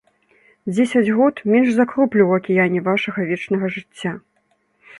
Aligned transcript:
Дзесяць 0.73 1.15
год 1.19 1.41
менш 1.51 1.69
за 1.75 1.85
кроплю 1.93 2.23
ў 2.27 2.31
акіяне 2.41 2.79
вашага 2.89 3.29
вечнага 3.33 3.65
жыцця. 3.77 4.11